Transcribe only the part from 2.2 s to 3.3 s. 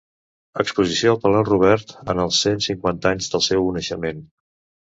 els cent cinquanta